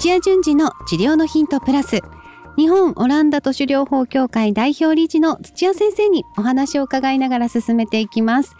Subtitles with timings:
[0.00, 2.02] 土屋淳二の治療のヒントプラス。
[2.56, 8.54] 日本オランダ都市療法協会代表理事の土屋先生にお話を伺いながら進めていきます。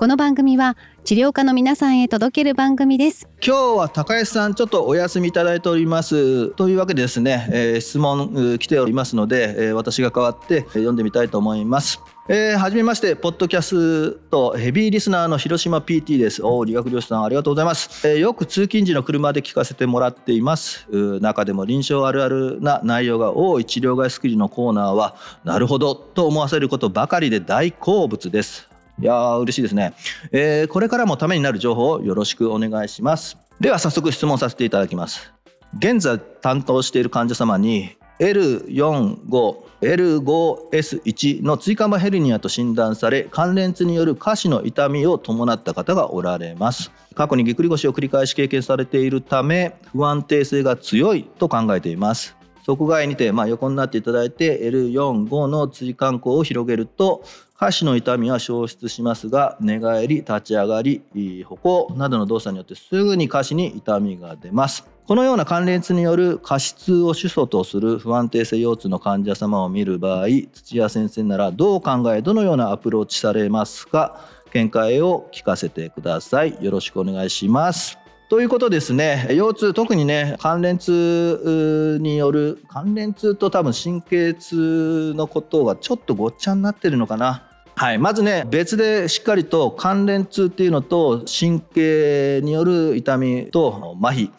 [0.00, 12.00] この番組は治療家の皆さんへ届ける番組です今日は高安さんちょっとお休みいただいておりますというわけでですね、えー、質問来ておりますので、えー、私が代わって読んでみたいと思います
[12.32, 16.44] えー、はじめまして、ポッドキャストヘビーリスナーの広島 PT です。
[16.44, 20.86] お理学療師さん、ありがとうございます、えー、よく通勤時の車で聞かせてもらっています。
[21.20, 28.69] 中でも臨床あるあるな内容が多い治療外スクリーンのコーナーは、なるほどと思わせることばかりで大好物です。
[29.00, 29.94] いやー、嬉しいですね、
[30.30, 33.38] えー、これからもためになる情報をよろしくお願いします。
[33.58, 35.32] では早速質問させていただきます。
[35.78, 57.24] 現在担当している患者様に L45 L5S1 の椎間板ヘルニアと診断され関連痛による下肢の痛みを伴った方がおられます過去にぎっくり腰を繰り返し経験されているため不安定性が強いと考えています側外にて、まあ、横になっていただいて L45 の椎間孔を広げると
[57.60, 61.02] 下肢の痛みは消失しますが寝返り立ち上がり
[61.46, 64.88] 歩行などの動作によってすぐに下肢に痛みが出ます。
[65.06, 74.18] このような関連痛による過失を主訴とする不安定性腰痛の患者様を見る場合土屋先生ならどう考えどのようなアプローチされますか？
[74.54, 76.56] 見解を聞かせてください。
[76.64, 77.98] よろしくお願いします。
[78.30, 79.28] ということですね。
[79.32, 87.48] 腰痛特にね関連痛による関連痛と多分神経痛のことがちょっとごっちゃになってるのかな。
[87.80, 94.30] はい、まずね別でしっかりと関連痛っていうのと神経による痛みと麻痺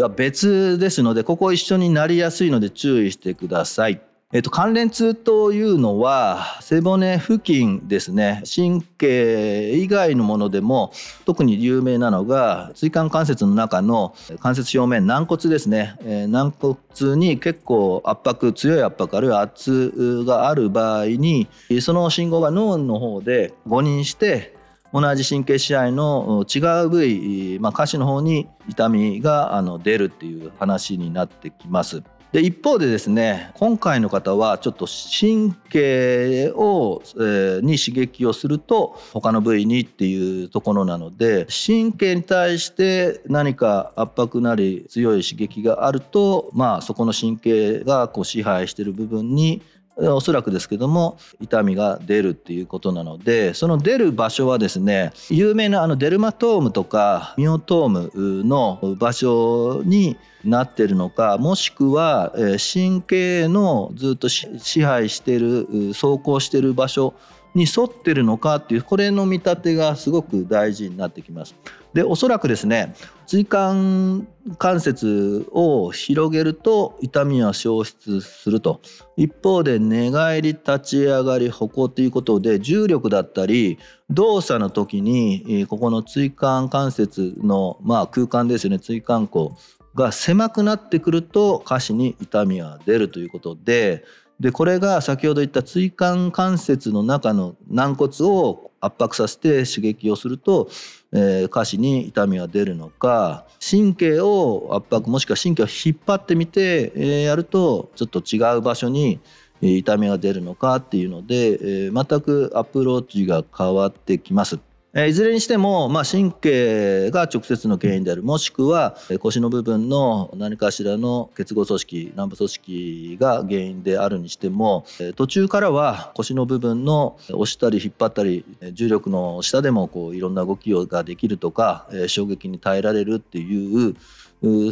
[0.00, 4.02] は別ですのでここ一緒になりやすいので注意してください。
[4.32, 10.92] えっと、関連痛というのは背骨付近ですね神経以外のものでも
[11.24, 21.48] 特に有名なのが椎間関節の中の関節表面軟骨ですね、えー、軟骨に結構圧迫強い圧迫あるいは圧がある場合に
[21.80, 24.56] その信号が脳の方で誤認して
[24.94, 32.04] 同じ神経支配の違う部位、まあ、下肢の方に痛みがあの出るっていう話になってきます。
[32.34, 49.62] で一方でですね今回の方はちょっと神経を、えー、に刺激をすると他の部位にっていうところなので神経に対して何か圧迫なり強い刺激があるとまあそこの神経がこう支配してる部分に
[49.96, 62.32] おそらくですけども痛みが出るっていうことなのでその出る場所はですね有名なあのデルマトームとかミオトームの場所になってるのかもしくは
[62.72, 67.14] 神経のずっと支配してる走行してる場所
[67.54, 71.54] に沿ってるのかっていうこれの見立てがすごく大事になってきます。
[71.92, 72.94] でおそらくですね
[73.26, 74.26] 椎間
[74.58, 78.80] 関節を広げると痛みは消失すると
[79.16, 83.78] 一方で寝返り立ち上がり歩行ということで重力だったり
[84.10, 89.56] 動作の時にここの椎間関節の、まあ、空間ですよね椎間孔
[89.94, 94.04] が狭くなってくると下肢に痛みが出るということで
[94.40, 100.68] でこれが先ほど言った椎間関節の中の軟骨を圧迫させて刺激をすると、
[101.12, 109.20] えー、下肢に痛みが出るのか神経を圧迫もしくは神経を引っ張ってみて、えー、やるとちょっと違う場所に
[109.60, 114.58] 痛みが出るのかっていうので、えー、全くアプローチが変わってきます。
[114.96, 133.96] いずれにしても、まあ、神経が直接の原因であるもしくは腰の部分の何かしらの結合組織軟部組織が原因であるにしても途中からは腰の部分の押したり引っ張ったり重力の下でもこういろんな動きができるとか衝撃に耐えられるっていう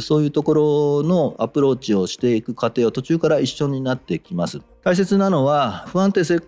[0.01, 4.61] そういうところのアプローチをしていく過程は途中から一緒になってきます。
[4.83, 6.41] 大切なのは不安定性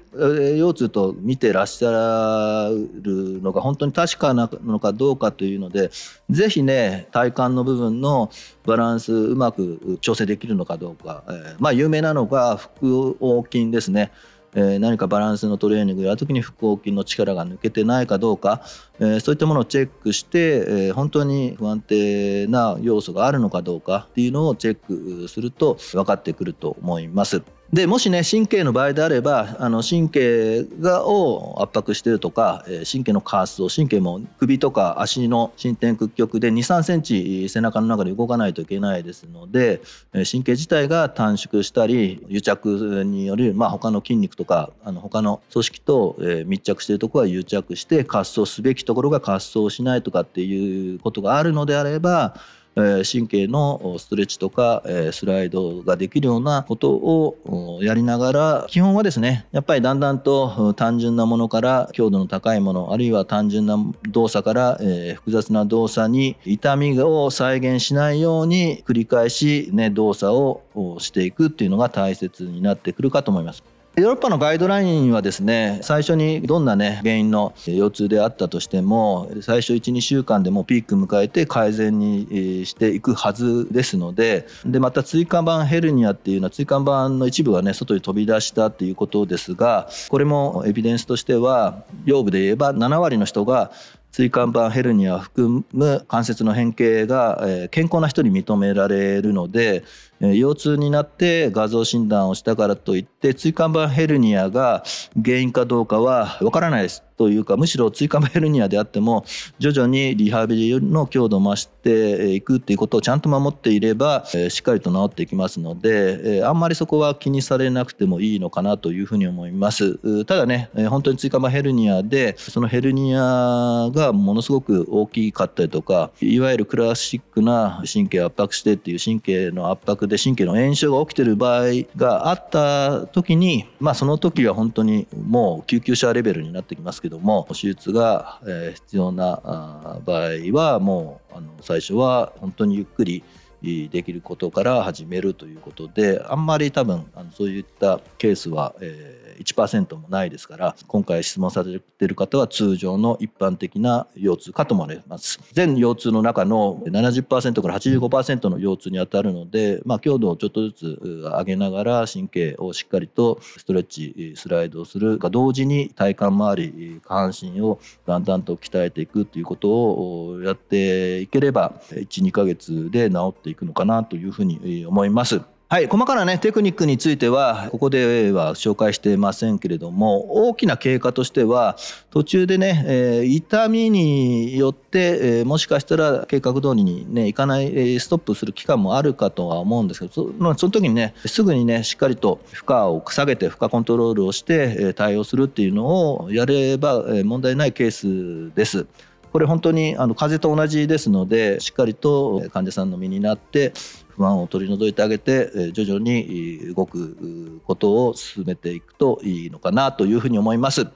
[0.57, 2.69] 腰痛と見てらっしゃ
[3.01, 5.89] るのが本当に確かなのかどうかというので
[6.29, 8.29] 是非ね体幹の部分の
[8.65, 14.11] バランスうまく調整できるのかどうか、え、まあ有名なのが腹横筋ですね。
[14.55, 18.61] え、何かバランスのトレーニングやるときに腹横筋の力が抜けてないかどうか、
[18.99, 27.43] え、そういったものをチェックして、え、本当に不安定な要素があるのかどうかっていうのをチェックすると分かってくると思います。
[27.75, 39.81] でもしね神経の場合であればあの神経がを圧迫してるとか神経の過圧を神経も首とか足の伸展屈曲で2 3センチ背中の中で動かないといけないですので
[40.13, 52.35] 神経自体が短縮したり癒着による、まあ、他の筋肉とかあの他の組織と密着してるところは癒着して滑走すべきところが滑走しないとかっていうことがあるのであれば
[52.75, 63.77] 神経のストレッチとかスライドができるようなことをやりながら基本はですねやっぱりだんだんと単純なものから強度の高いものあるいは単純な
[64.09, 64.77] 動作から
[65.15, 70.61] 複雑な動作に痛みを再現しないように繰り返し、ね、動作を
[70.99, 73.74] していくっていうのが大切になってくるかと思います。
[73.97, 93.71] ヨーロッパのガイドラインはですね最初にどんなね原因の腰痛であったとしても最初12週間でもピーク迎えて改善にしていくはずですのででまた椎間板ヘルニアっていうのは椎間板の一部がね外に飛び出したっていうことですがこれもエビデンスとしては腰部で言えば7割の人が
[94.11, 99.83] 椎間板ヘルニアを含む関節の変形が健康な人に認められるので
[100.19, 104.83] 腰痛になって画像診断をしたからといって椎間板ヘルニアが
[105.23, 107.03] 原因かどうかはわからないです。
[107.17, 109.23] というかむしろ椎間板ヘルニアであっても
[109.57, 120.25] 徐々にリハビリの強度を増していくっていうことをちゃんと守っていればしっかりと治っていきますのであんまりそこは気にされなくてもいいのかなというふうに思います。
[120.25, 131.65] ただね本当に椎間板ヘルニアでそのヘルニアがものすごく大きかったりとかいわゆるクラシックな神経圧迫してっていう神経の圧迫で神経の炎症が起きてる場合
[131.95, 138.39] があった時にまあその時は本当にもう救急車レベルになってきますけども手術が
[138.73, 143.23] 必要な場合はもうあの最初は本当にゆっくり
[143.61, 160.85] できることから始めるということであんまり多分のそういったケースは、えー1%もないですから今回質問されている方は通常の一般的な腰痛かと思われます全腰痛の中の70%から85%の腰痛にあたるので、まあ、強度をちょっとずつ
[161.21, 175.41] 上げながら神経をしっかりとストレッチスライドをするが同時に体幹周り下半身をだんだんと鍛えていくということをやっていければ12ヶ月で治っていくのかなというふうに思います。
[175.75, 181.75] はい、細かなねテクニックについてはここでは紹介してませんけれども大きな経過としては
[182.11, 195.87] 途中でね、えー、痛みによって、えー、もしかしたら計画通りにねいかない、ストップする期間もあるかとは思うんですけどそ,、その時にねすぐにねしっかりと負荷を下げて負荷コントロールをして、え、対応するっていうの
[196.23, 198.87] をやれば、え、問題ないケースです。
[199.35, 203.73] これ本当にあの風邪と同じですのでしっかりと患者さんの身になって
[204.17, 210.87] 不安を取り除いてあげて徐々に動くことを進めていくといいのかなというふうに思います。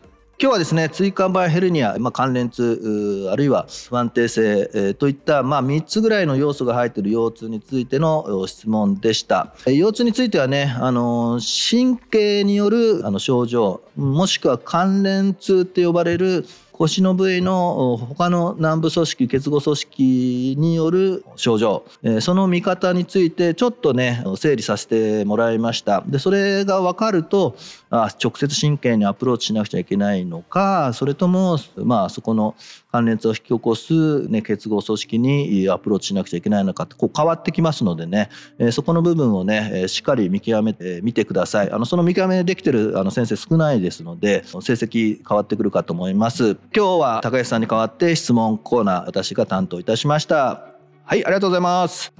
[0.42, 16.46] 今日はですね椎間板ヘルニア、まあ、関連痛あるいは不安定性、えー、といった、まあ、3つぐらいの要素が入っている腰痛についての質問でした腰痛についてはねあの神経によるあの症状もしくは関連痛って呼ばれる
[16.80, 21.84] 腰の部位の他の軟部組織結合組織による症状。
[22.22, 26.02] その見方についてちょっとね整理させてもらいました。
[26.08, 27.58] でそれが分かると
[27.90, 32.56] あ直接神経にアプローチしなくちゃいけないのかそれともまあそこの
[32.92, 41.72] 関連を引き起こす、ね、結合組織にアプローチしなくちゃいけないのかってこう変わってきますのでね、えそこの部分をねしっかり見極めてみてください。
[41.72, 46.56] あのその見極めできてるあの先生少ないですので成績変わってくるかと思います。
[46.76, 50.76] 今日は高橋さんに代わって質問コーナー私が担当いたしました。
[51.04, 52.14] はいありがとうございます。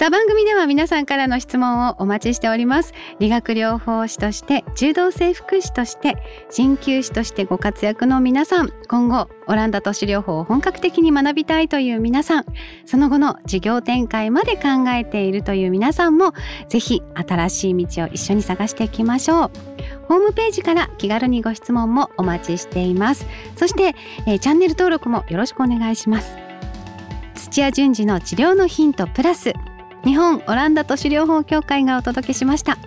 [0.00, 2.94] さあ番組では皆さんからの質問をお待ちしております。
[3.18, 6.16] 理学療法士として柔道整復師として
[6.48, 12.46] 鍼灸師としてご活躍の皆さん今後オランダ都市療法を本格的に学びたいという皆さん
[12.86, 16.32] その後の事業展開まで考えているという皆さんも
[16.70, 19.50] ぜひ新しい道を一緒に探していきましょう。
[20.08, 23.26] ホームページから気軽にご質問もお待ちしています。
[23.54, 23.94] そして、
[24.26, 26.38] えー、チャンネル登録もよろしくお願いします。
[27.34, 29.52] 土屋順次の治療のヒントプラス
[30.04, 32.78] 日本オランダ都市療法協会がお届けしました。